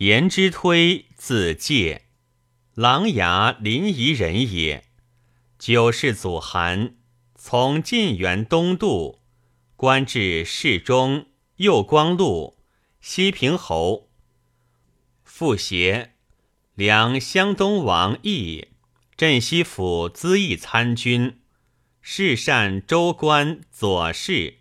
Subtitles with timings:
[0.00, 2.06] 颜之推，字介，
[2.72, 4.84] 琅琊临沂人也。
[5.58, 6.94] 九世祖韩，
[7.34, 9.20] 从晋元东渡，
[9.76, 11.26] 官至侍中、
[11.56, 12.56] 右光禄、
[13.02, 14.08] 西平侯。
[15.22, 16.14] 复协
[16.74, 18.68] 梁湘东王义
[19.18, 21.42] 镇西府资议参军，
[22.00, 24.60] 侍善州官左侍，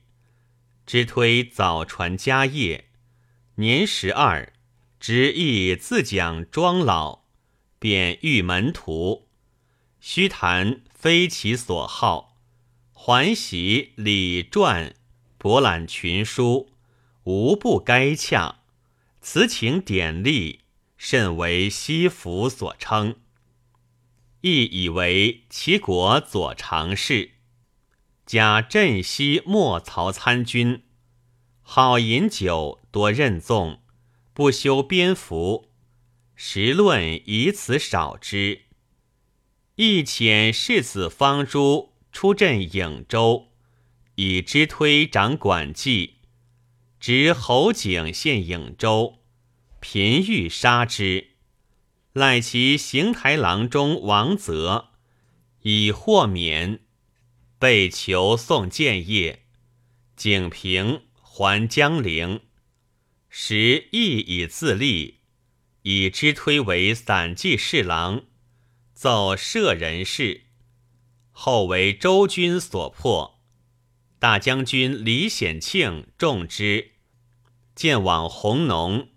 [0.86, 2.90] 之推早传家业，
[3.56, 4.52] 年十二。
[5.00, 7.24] 执意自讲庄老，
[7.80, 9.30] 便遇门徒，
[10.02, 12.36] 须谈非其所好，
[12.92, 14.94] 环习礼传，
[15.38, 16.72] 博览群书，
[17.24, 18.60] 无不该洽。
[19.22, 20.62] 此情典例，
[20.98, 23.16] 甚为西服所称。
[24.42, 27.32] 亦以为齐国左常侍，
[28.26, 30.84] 加镇西莫曹参军，
[31.62, 33.82] 好饮酒，多任纵。
[34.40, 35.68] 不修边幅，
[36.34, 38.62] 时论以此少之。
[39.76, 43.50] 亦遣世子方诸出镇颍州，
[44.16, 46.20] 以之推掌管记，
[47.02, 49.20] 执侯景献颍州，
[49.82, 51.32] 频欲杀之，
[52.14, 54.92] 赖其行台郎中王泽
[55.64, 56.80] 以获免，
[57.60, 59.44] 被求送建业，
[60.16, 62.40] 景平还江陵。
[63.30, 65.20] 时亦以自立，
[65.84, 68.24] 以之推为散骑侍郎，
[68.94, 70.46] 奏摄人事。
[71.32, 73.40] 后为周军所破，
[74.18, 76.92] 大将军李显庆重之，
[77.76, 79.10] 见往弘农，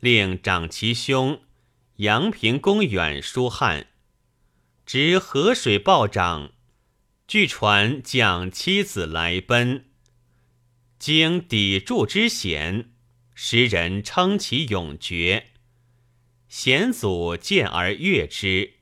[0.00, 1.42] 令长其兄
[1.96, 3.86] 阳平公远书汉，
[4.84, 6.52] 执河水暴涨，
[7.28, 9.84] 据传将妻子来奔，
[10.98, 12.92] 经抵柱之险。
[13.40, 15.52] 时人称其永绝，
[16.48, 18.72] 贤祖见而悦之，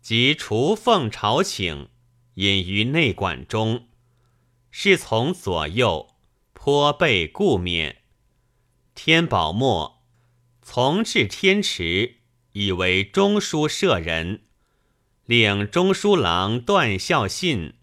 [0.00, 1.88] 即除奉朝请，
[2.34, 3.88] 隐于内馆中。
[4.70, 6.14] 侍从左右
[6.52, 8.02] 颇被顾免。
[8.94, 10.04] 天宝末，
[10.62, 12.18] 从至天池，
[12.52, 14.44] 以为中书舍人，
[15.24, 17.74] 领中书郎段孝信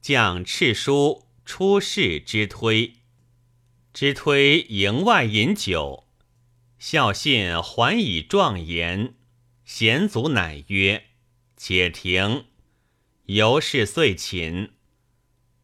[0.00, 3.01] 将敕书出仕之推。
[3.92, 6.04] 之推营外饮酒，
[6.78, 9.16] 孝信还以状言，
[9.66, 11.08] 贤祖乃曰
[11.58, 12.46] ：“且停。”
[13.26, 14.70] 由是遂寝。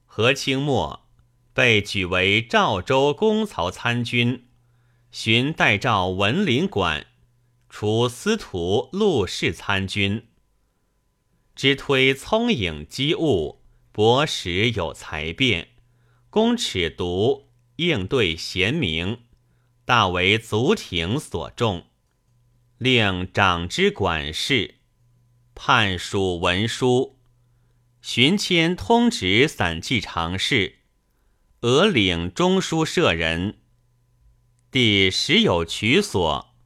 [0.04, 1.08] 何清末，
[1.54, 4.46] 被举为赵州公曹参军，
[5.10, 7.06] 寻代赵文林馆，
[7.70, 10.28] 除司徒陆氏参军。
[11.56, 15.68] 之推聪颖机务，博识有才辩，
[16.28, 17.47] 公尺读。
[17.78, 19.20] 应对贤明，
[19.84, 21.86] 大为族廷所重，
[22.76, 24.78] 令长之管事，
[25.54, 27.20] 判属文书，
[28.02, 30.80] 寻迁通直散骑常侍，
[31.60, 33.58] 俄领中书舍人。
[34.72, 36.56] 第时有取所，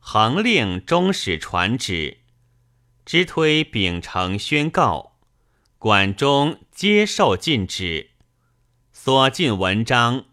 [0.00, 2.18] 恒令中使传旨，
[3.04, 5.16] 之推秉承宣告，
[5.78, 8.10] 管中接受禁止，
[8.92, 10.24] 所进文章。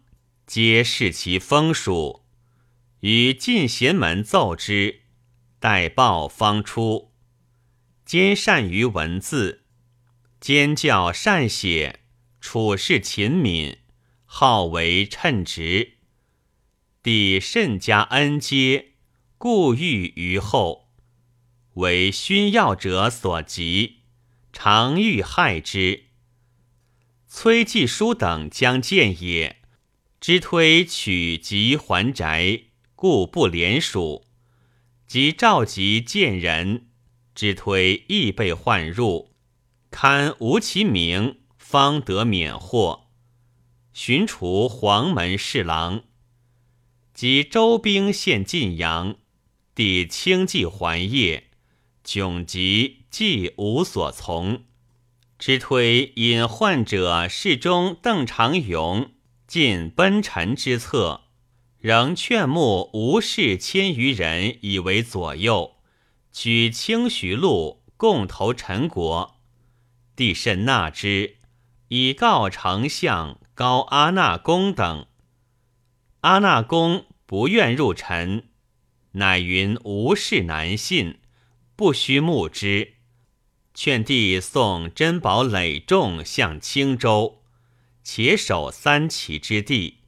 [0.46, 2.26] 皆视其风属，
[3.00, 5.00] 与进贤门奏之，
[5.58, 7.12] 待报方出。
[8.04, 9.64] 兼善于文字，
[10.38, 12.00] 兼教善写，
[12.42, 13.78] 处事勤敏，
[14.26, 15.94] 好为称职。
[17.02, 18.92] 帝甚加恩接，
[19.38, 20.90] 故欲于后，
[21.74, 24.02] 为勋要者所及，
[24.52, 26.04] 常欲害之。
[27.26, 29.63] 崔继书等将见也。
[30.26, 32.62] 之推取及还宅，
[32.94, 34.24] 故不连署。
[35.06, 36.86] 即召集见人，
[37.34, 39.34] 之推亦被唤入，
[39.90, 43.08] 堪无其名，方得免祸。
[43.92, 46.04] 寻除黄门侍郎，
[47.12, 49.16] 及周兵陷晋阳，
[49.74, 51.50] 帝轻骑还业，
[52.02, 54.64] 窘急既无所从。
[55.38, 59.10] 之推引患者侍中邓长勇。
[59.46, 61.22] 尽奔臣之策，
[61.78, 65.76] 仍劝募吴氏千余人以为左右，
[66.32, 69.36] 举清徐路共投陈国。
[70.16, 71.36] 帝甚纳之，
[71.88, 75.06] 以告丞相高阿那公等。
[76.20, 78.48] 阿那公不愿入陈，
[79.12, 81.18] 乃云吴氏难信，
[81.76, 82.94] 不须募之。
[83.74, 87.43] 劝帝送珍宝累重向青州。
[88.04, 90.00] 且守三齐之地，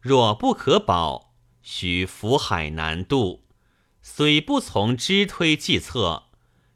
[0.00, 1.32] 若不可保，
[1.62, 3.46] 许浮海南渡。
[4.02, 6.24] 虽不从支推计策，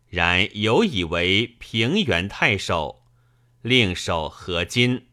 [0.09, 3.03] 然犹以为平原太守，
[3.63, 5.09] 令守河津。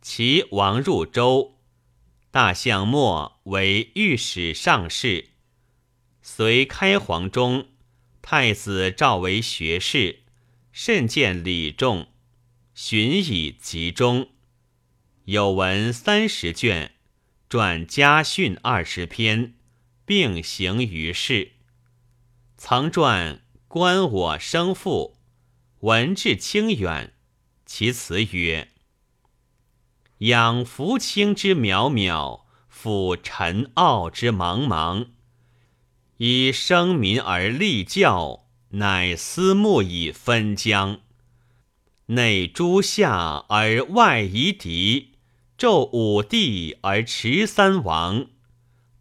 [0.00, 1.58] 其王入周，
[2.30, 5.30] 大相莫为御史上士。
[6.20, 7.68] 随开皇中，
[8.20, 10.24] 太子赵为学士，
[10.70, 12.08] 甚见礼重，
[12.74, 14.28] 寻以集中。
[15.24, 16.92] 有文三十卷，
[17.48, 19.54] 传家训二十篇。
[20.06, 21.52] 并行于世，
[22.58, 25.16] 曾传观我生父，
[25.80, 27.14] 文质清远。
[27.64, 28.68] 其词曰
[30.28, 35.06] ：“养福清之渺渺，抚陈傲之茫茫。
[36.18, 41.00] 以生民而立教，乃思慕以分疆。
[42.08, 45.13] 内诸夏而外夷狄，
[45.58, 48.26] 纣五帝而持三王。”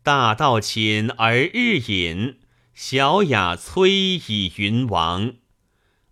[0.04, 2.40] 大道寝而日隐，
[2.74, 5.36] 小雅摧以云王。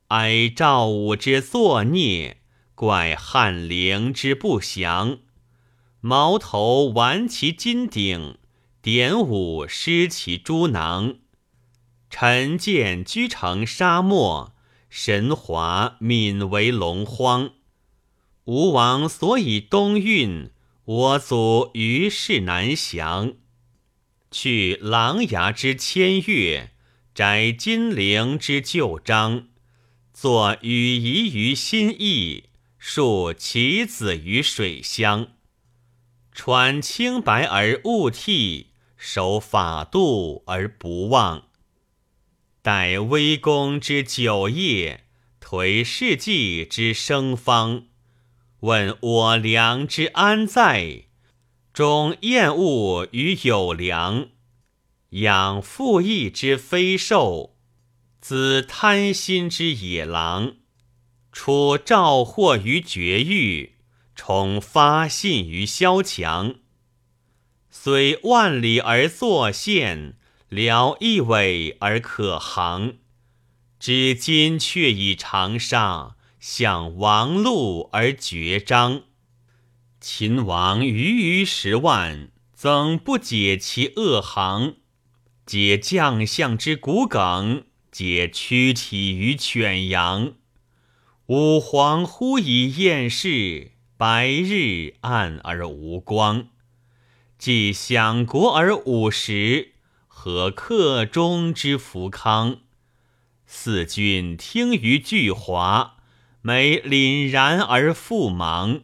[0.08, 2.38] 哀赵武之作孽，
[2.74, 5.20] 怪汉灵之不祥。
[6.00, 8.38] 矛头玩其金鼎，
[8.82, 11.16] 典武失其诸囊。
[12.10, 14.54] 臣见居城沙漠，
[14.90, 17.52] 神华泯为龙荒。
[18.46, 20.50] 吴王所以东运，
[20.84, 23.34] 我祖于是南降。
[24.32, 26.72] 去琅琊之千越，
[27.14, 29.50] 摘金陵之旧章，
[30.12, 32.46] 作羽仪于心邑，
[32.80, 35.28] 树其子于水乡。
[36.32, 41.50] 传清白而勿替，守法度而不忘。
[42.64, 45.06] 待威公之酒业，
[45.40, 47.88] 颓世纪之生方。
[48.62, 51.06] 问我良之安在？
[51.74, 54.28] 终厌恶于有良，
[55.12, 57.56] 养负义之非兽，
[58.20, 60.58] 子贪心之野狼。
[61.32, 63.78] 出召祸于绝域，
[64.16, 66.56] 宠发信于萧墙。
[67.72, 70.18] 虽万里而作县，
[70.50, 73.00] 辽一尾而可行。
[73.80, 79.04] 知今却已长沙，向王路而绝章。
[80.00, 84.78] 秦王余余十万，怎不解其恶行；
[85.46, 90.34] 解将相之骨梗，解躯体于犬羊。
[91.28, 96.48] 吾皇忽以厌世，白日暗而无光。
[97.38, 99.74] 既享国而五十，
[100.08, 102.62] 何克中之福康？
[103.46, 105.98] 四君听于巨华，
[106.42, 108.82] 每凛然而复忙。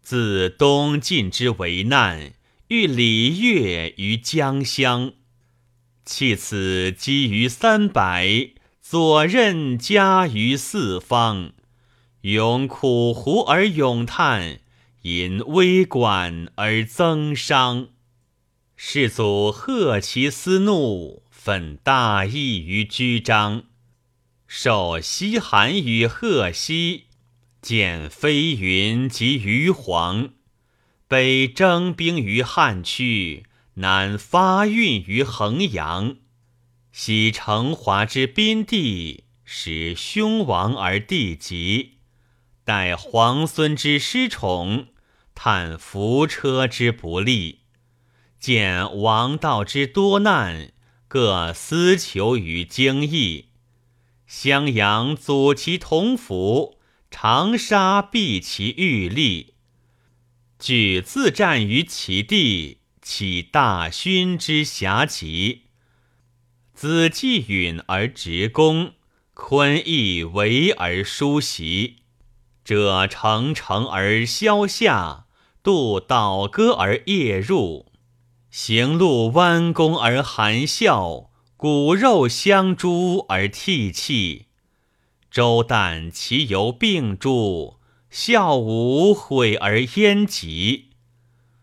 [0.00, 2.32] 自东晋之为难，
[2.68, 5.12] 欲礼乐于江乡。
[6.04, 11.52] 弃此积于三百，左任家于四方。
[12.22, 14.60] 咏苦胡而咏叹，
[15.02, 17.88] 引微管而增伤。
[18.74, 23.64] 世祖贺其思怒，愤大义于居章。
[24.54, 27.06] 受西寒与贺西。
[27.62, 30.34] 见飞云及余黄，
[31.08, 33.46] 北征兵于汉区，
[33.76, 36.16] 南发运于衡阳，
[36.92, 41.92] 西成华之宾地，使凶亡而地极。
[42.62, 44.88] 待皇孙之失宠，
[45.34, 47.60] 叹扶车之不利，
[48.38, 50.72] 见王道之多难，
[51.08, 53.46] 各思求于京邑。
[54.34, 56.78] 襄阳阻其同服。
[57.10, 59.52] 长沙避其欲立，
[60.58, 65.66] 举自战于其地，起大勋之侠旗。
[66.72, 68.94] 子继允而执功，
[69.34, 71.98] 坤亦为而书袭。
[72.64, 75.26] 者成城而萧下，
[75.62, 77.92] 渡倒戈而夜入，
[78.50, 81.30] 行路弯弓而含笑，
[81.62, 84.46] 骨肉相诸而涕泣。
[85.30, 87.78] 周旦其犹并诛，
[88.10, 90.88] 孝武悔而焉及。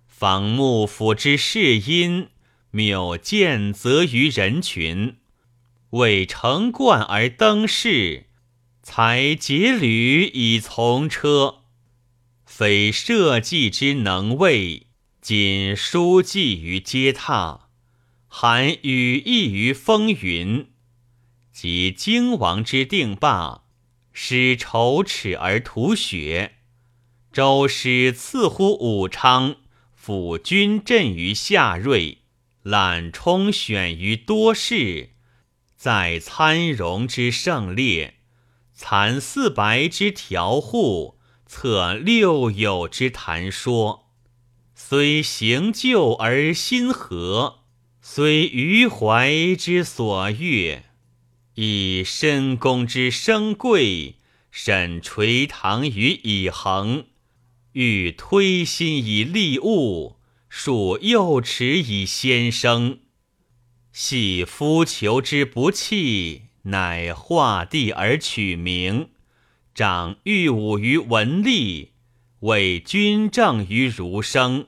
[0.08, 2.30] 访幕府之士因，
[2.72, 5.18] 谬见则于人群。
[5.90, 8.28] 为乘冠而登仕，
[8.82, 11.64] 才结履以从车。
[12.46, 14.88] 非社稷之能为，
[15.20, 17.64] 仅书记于阶榻，
[18.30, 20.70] 含羽翼于风云。
[21.52, 23.64] 及荆王之定霸，
[24.14, 26.52] 使仇耻而吐血；
[27.34, 29.58] 周师赐乎武昌，
[30.02, 32.20] 抚军镇于夏瑞，
[32.64, 35.10] 揽充选于多事，
[35.76, 38.20] 在参戎之胜烈，
[38.74, 44.06] 残四白之条户，策六友之谈说。
[44.74, 47.59] 虽行旧而心和，
[48.12, 50.86] 虽余怀之所悦，
[51.54, 54.16] 以深宫之生贵，
[54.50, 57.06] 审垂堂于以恒，
[57.74, 60.16] 欲推心以利物，
[60.50, 62.98] 数幼齿以先生。
[63.94, 69.10] 系夫求之不弃，乃化地而取名，
[69.76, 71.90] 长御武于文吏，
[72.40, 74.66] 为君正于儒生。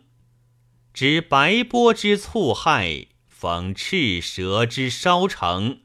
[0.93, 3.07] 执白波之促害，
[3.41, 5.79] 逢赤蛇之烧城。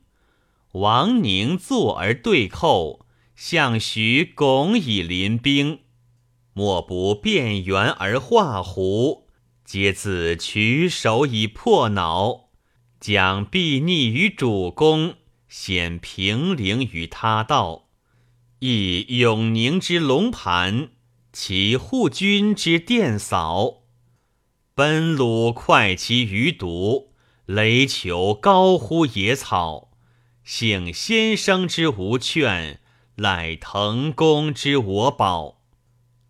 [0.73, 5.81] 王宁坐而对寇，项徐拱以临兵。
[6.53, 9.23] 莫不变圆而画弧，
[9.65, 12.51] 皆自取手以破脑，
[13.01, 15.15] 将必逆于主公，
[15.49, 17.89] 显平陵于他道。
[18.59, 20.91] 亦永宁之龙盘，
[21.33, 23.85] 其护军之殿扫。
[24.75, 27.15] 奔鲁快其余毒，
[27.47, 29.93] 雷球高呼野草。
[30.43, 32.81] 幸先生之无劝，
[33.17, 35.61] 乃腾公之我保。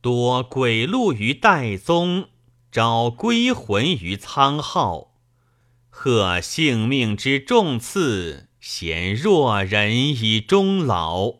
[0.02, 2.28] 多鬼路于代宗，
[2.70, 5.14] 招归魂于苍浩。
[5.88, 11.36] 贺性命之重赐，贤弱人以终老。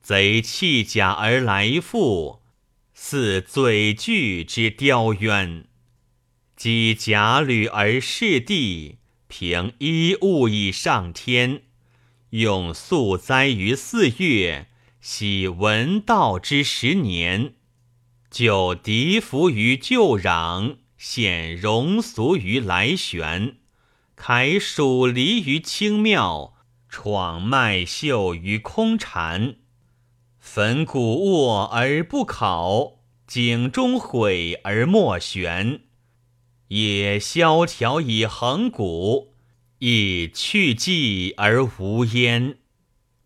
[0.00, 2.42] 贼弃甲而来复，
[2.94, 5.66] 似嘴具之雕鸢。
[6.62, 11.62] 积甲履而视地，凭衣物以上天。
[12.30, 14.68] 用素哉于四月，
[15.00, 17.54] 喜闻道之十年。
[18.30, 23.56] 就敌服于旧壤，显荣俗于来玄。
[24.14, 26.54] 开蜀离于清庙，
[26.88, 29.56] 闯麦秀于空禅。
[30.38, 35.80] 焚古卧而不考，井中毁而莫悬。
[36.72, 39.34] 也萧条以横骨，
[39.80, 42.56] 以去迹而无焉。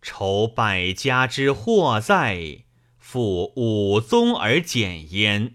[0.03, 2.65] 愁百家之祸在，
[2.99, 5.55] 复武宗而简焉。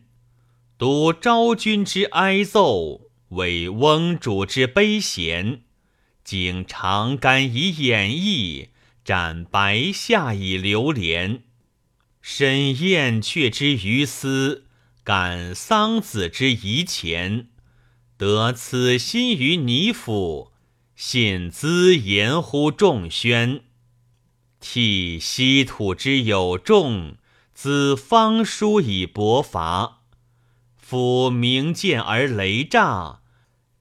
[0.78, 5.64] 读昭君之哀奏，为翁主之悲弦。
[6.24, 8.70] 景长干以演绎，
[9.04, 11.44] 展白下以流连。
[12.22, 14.68] 深燕雀之于斯，
[15.04, 17.48] 感桑梓之遗前。
[18.22, 20.52] 得此心于倪府，
[20.96, 23.64] 信资言乎众宣。
[24.60, 27.16] 替西土之有众，
[27.56, 30.04] 资方书以薄伐。
[30.78, 33.22] 夫明剑而雷诈，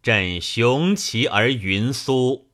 [0.02, 2.48] 振雄奇而云苏。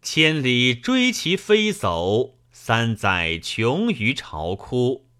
[0.00, 5.10] 千里追其飞走，三载穷于巢窟。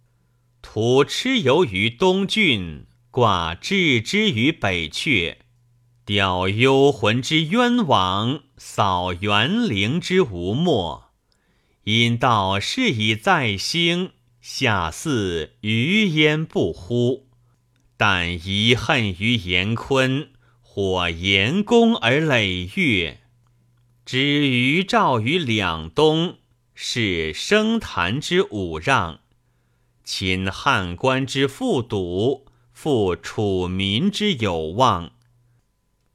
[0.62, 5.36] 徒蚩尤于东郡，挂雉之于北阙。
[6.08, 11.10] 吊幽魂之冤枉，扫园陵之无末。
[11.84, 17.26] 因道是以在兴，下祀余焉不乎？
[17.98, 20.30] 但遗恨于严坤，
[20.62, 23.20] 或严公而累月。
[24.06, 26.38] 知余赵于两东，
[26.74, 29.18] 是生坛之五让，
[30.02, 35.10] 侵汉官之复堵，复楚民之有望。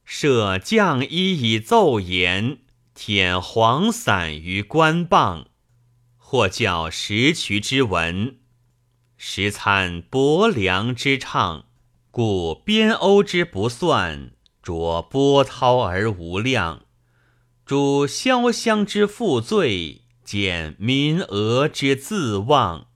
[0.06, 2.60] 设将衣以奏言，
[2.94, 5.48] 舔黄伞于官棒，
[6.18, 8.38] 或教石渠之文，
[9.18, 11.66] 时参伯良之唱，
[12.12, 14.32] 故边欧之不算，
[14.62, 16.82] 着波涛而无量。
[17.66, 22.88] 主潇湘之负罪，减民俄之自忘。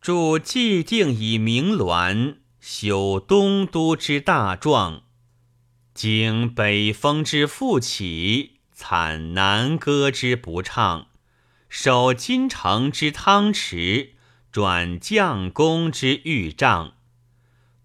[0.00, 5.04] 主既定以明鸾，修东都之大壮。
[5.94, 11.06] 经北风之复起，惨南歌之不唱；
[11.68, 14.14] 守金城之汤池，
[14.50, 16.94] 转将功之玉帐。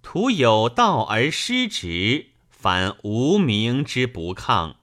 [0.01, 4.77] 徒有道而失职，反无名之不抗。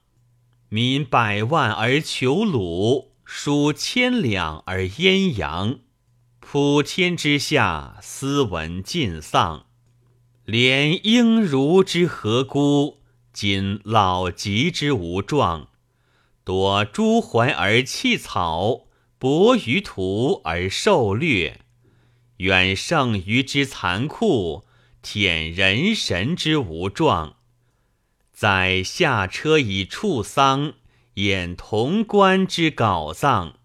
[0.69, 5.79] 民百万而求虏，书千两而燕阳。
[6.39, 9.65] 普天之下，斯文尽丧。
[10.45, 12.96] 连应如之何辜？
[13.39, 15.67] 今老疾之无状，
[16.43, 18.87] 夺诸怀而弃草，
[19.19, 21.61] 博于途而受掠，
[22.37, 24.65] 远胜于之残酷，
[25.03, 27.35] 舔人神之无状。
[28.33, 30.73] 在下车以处丧，
[31.13, 33.59] 掩潼关之稿葬。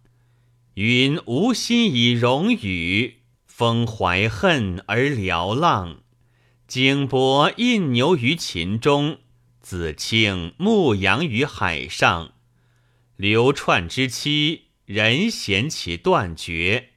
[0.74, 6.02] 云无心以荣语，风怀恨而缭浪。
[6.68, 9.20] 景伯印牛于秦中，
[9.62, 12.32] 子庆牧羊于海上。
[13.16, 16.88] 流窜之期，人嫌其断绝；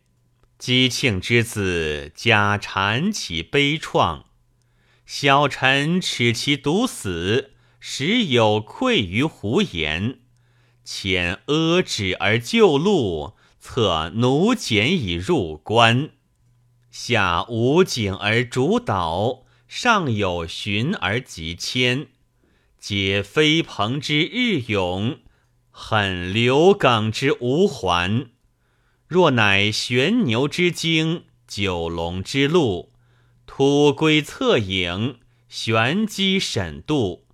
[0.58, 4.24] 姬庆之子贾禅其悲怆。
[5.06, 10.20] 小臣耻其独死，实有愧于胡言。
[10.86, 13.36] 遣阿止而就路。
[13.68, 16.12] 策奴简以入关，
[16.92, 22.10] 下无井而逐岛，上有寻而急迁，
[22.88, 25.18] 皆飞鹏之日永，
[25.72, 28.28] 恨刘耿之无还。
[29.08, 32.92] 若乃玄牛之经，九龙之路，
[33.48, 35.18] 突龟策影，
[35.50, 37.26] 玄机审度，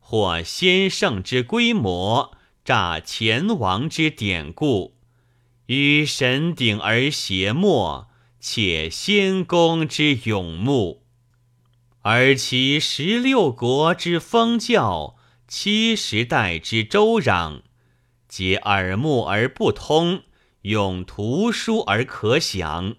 [0.00, 4.96] 或先圣之规模，诈前王之典故。
[5.66, 8.08] 与神鼎而邪没，
[8.40, 11.04] 且先公之永穆，
[12.02, 17.62] 而其十六国之封教，七十代之周壤，
[18.28, 20.22] 皆耳目而不通，
[20.62, 22.96] 用图书而可想。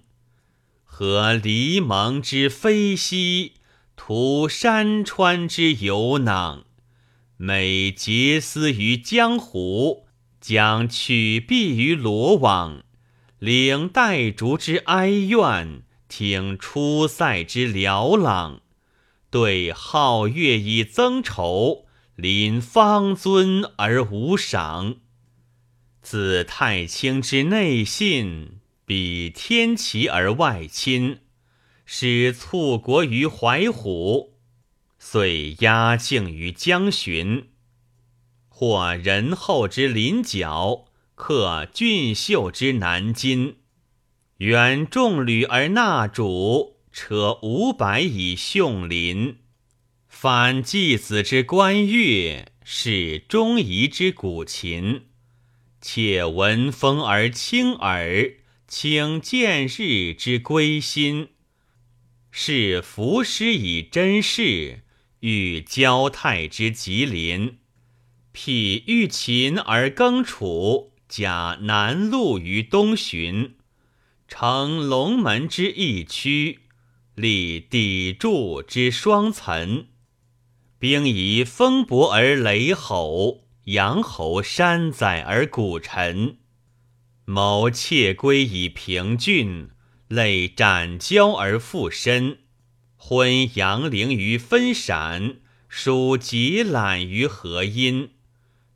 [0.83, 3.53] 和黎蒙之飞息，
[3.95, 6.65] 图山川之游囊，
[7.37, 10.05] 每结思于江湖。
[10.41, 12.83] 将取弊于罗网，
[13.39, 18.61] 领岱竹之哀怨，听出塞之嘹朗，
[19.31, 24.97] 对皓月以增愁，临方尊而无赏。
[26.01, 31.19] 自太清之内信，比天齐而外亲，
[31.85, 34.33] 使促国于怀虎，
[34.97, 37.43] 遂压境于江浔。
[38.47, 43.57] 或仁厚之临角，克俊秀之南京，
[44.37, 49.37] 远众旅而纳主，车五百以凶邻。
[50.09, 55.05] 反季子之官乐，是钟仪之古琴。
[55.79, 58.33] 且闻风而轻耳，
[58.67, 61.29] 请见日之归心。
[62.31, 64.81] 是浮诗以真事，
[65.21, 67.59] 与交泰之吉林。
[68.33, 73.55] 辟欲秦而耕楚，假南路于东巡，
[74.27, 76.59] 乘龙门之一区，
[77.19, 79.87] 立砥柱之双岑，
[80.79, 86.37] 兵以风伯而雷吼，阳侯山载而鼓陈，
[87.25, 89.71] 谋窃归以平郡，
[90.07, 92.37] 累斩蛟而复身，
[92.95, 98.11] 昏阳陵于分闪，属极览于河阴。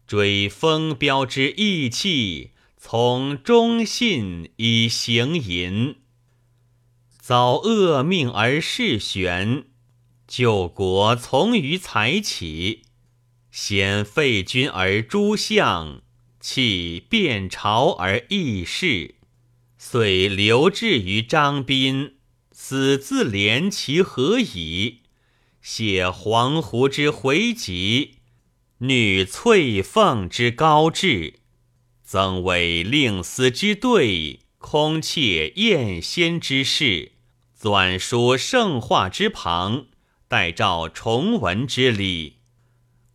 [0.06, 6.03] 追风标之义气，从忠信以行淫。
[7.26, 9.64] 遭恶命而事玄，
[10.28, 12.82] 救国从于才起。
[13.50, 16.02] 先废君而诛相，
[16.42, 19.16] 弃变朝而易事。
[19.78, 22.16] 遂留置于张宾，
[22.52, 25.04] 死自怜其何以？
[25.62, 28.16] 写黄鹄之回集。
[28.80, 31.36] 女翠凤之高志，
[32.04, 37.13] 曾为令司之对，空窃燕仙之事，
[37.64, 39.86] 纂书圣化之旁，
[40.28, 42.40] 待诏崇文之礼，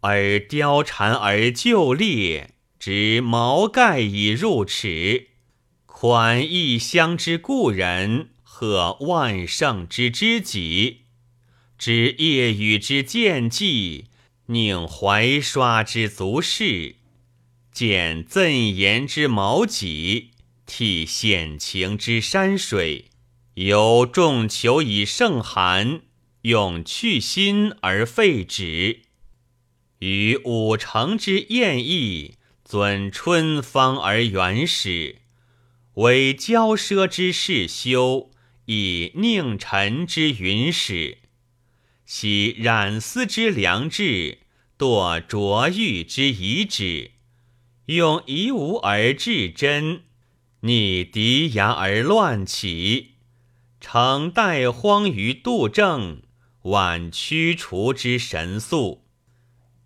[0.00, 5.28] 而貂蝉而就列，执毛盖以入齿，
[5.84, 11.02] 款异乡之故人，贺万圣之知己，
[11.76, 14.06] 知夜雨之见迹。
[14.46, 16.96] 宁怀刷之足事，
[17.70, 20.30] 见赠言之毛戟，
[20.64, 23.10] 替险情之山水，
[23.66, 26.02] 由众求以胜寒，
[26.42, 29.00] 用去心而废止。
[29.98, 35.22] 于五成之宴意，尊春芳而原始，
[35.94, 38.30] 为骄奢之事修，
[38.66, 41.18] 以宁臣之云始。
[42.06, 44.38] 昔染丝之良质，
[44.78, 47.10] 堕琢玉之遗址，
[47.86, 50.02] 用以无而至真，
[50.60, 53.14] 逆敌牙而乱起，
[53.80, 56.22] 成代荒于杜正，
[56.62, 59.04] 挽驱除之神速，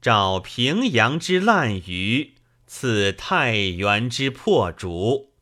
[0.00, 2.30] 找平阳之滥竽，
[2.66, 5.32] 赐太原之破竹，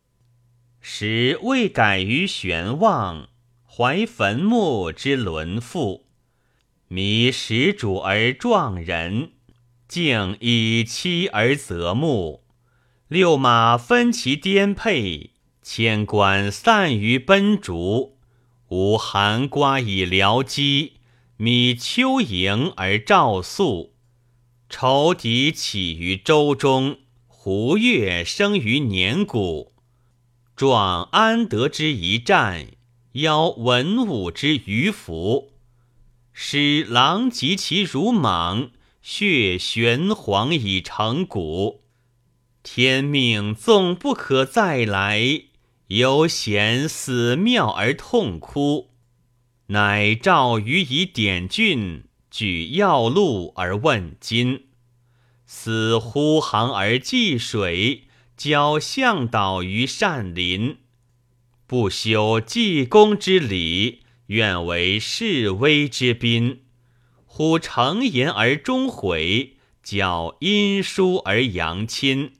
[0.81, 3.29] 时未改于玄望，
[3.65, 6.03] 怀坟墓之沦覆。
[6.89, 9.31] 迷始主而壮人，
[9.87, 12.43] 竟以妻而择木，
[13.07, 15.31] 六马分其颠沛，
[15.63, 18.19] 千官散于奔逐。
[18.71, 20.93] 吾寒瓜以疗饥，
[21.37, 23.95] 米秋营而照粟。
[24.69, 29.73] 仇敌起于周中，胡越生于年谷。
[30.55, 32.69] 壮安得之一战，
[33.15, 35.51] 邀文武之于服。
[36.33, 38.71] 使狼及其如莽，
[39.03, 41.81] 血玄黄以成骨。
[42.63, 45.50] 天命纵不可再来。
[45.90, 48.90] 犹嫌死庙而痛哭，
[49.66, 54.66] 乃召于以典郡，举要路而问津。
[55.46, 58.05] 死呼航而济水，
[58.37, 60.79] 交向导于善林。
[61.66, 66.62] 不修济公之礼，愿为示威之宾。
[67.24, 72.35] 忽成言而终悔，教阴书而扬亲，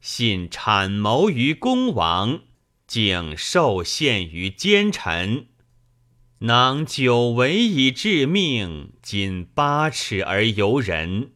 [0.00, 2.40] 信谄谋于公王。
[2.90, 5.46] 竟受限于奸臣，
[6.40, 8.94] 囊久违以致命。
[9.00, 11.30] 今八尺而游人，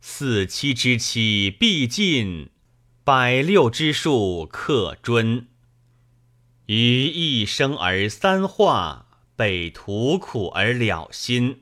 [0.00, 2.50] 四七之期必尽，
[3.04, 5.44] 百六之数克谆。
[6.66, 9.06] 于一生而三化，
[9.36, 11.60] 被屠苦而了心。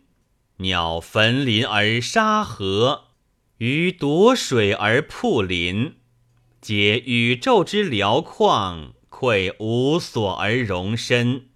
[0.56, 3.08] 鸟焚林而沙河，
[3.58, 5.96] 鱼夺水而瀑林，
[6.62, 8.95] 皆宇宙之辽旷。
[9.08, 11.46] 愧无所而容身，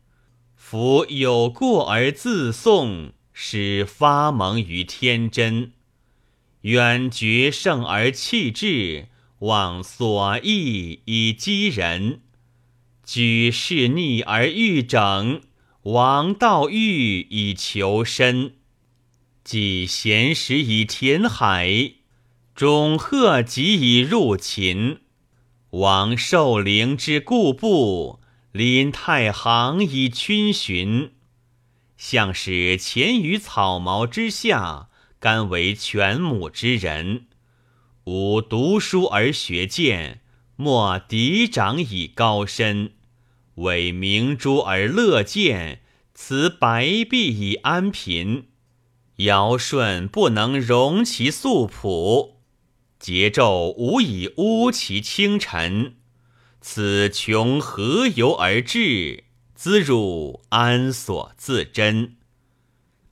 [0.55, 5.73] 夫有过而自颂，使发蒙于天真。
[6.63, 9.09] 远绝胜而弃智，
[9.41, 12.21] 忘所益以击人。
[13.05, 15.41] 举事逆而欲整，
[15.83, 18.55] 王道欲以求身。
[19.43, 21.95] 既闲时以填海，
[22.55, 25.01] 种鹤及以入秦。
[25.71, 28.19] 王寿陵之故部，
[28.51, 31.13] 临太行以逡巡。
[31.97, 34.89] 向使潜于草茅之下，
[35.21, 37.27] 甘为犬母之人。
[38.07, 40.23] 吾读书而学剑，
[40.57, 42.95] 莫嫡长以高深。
[43.55, 45.83] 为明珠而乐见，
[46.15, 48.49] 辞白璧以安贫。
[49.19, 52.40] 尧舜不能容其素朴。
[53.01, 55.97] 桀纣无以污其清晨，
[56.61, 59.25] 此穷何由而至？
[59.55, 62.17] 兹汝安所自珍？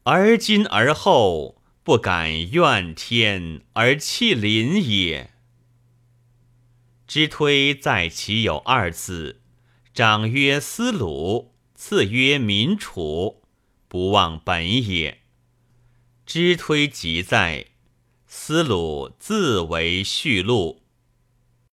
[0.03, 5.31] 而今而后，不敢怨天而弃邻也。
[7.07, 9.40] 之推在其有二子，
[9.94, 13.42] 长曰思鲁，次曰民楚，
[13.88, 15.22] 不忘本也。
[16.27, 17.68] 之推即在。
[18.31, 20.83] 司鲁自为序录。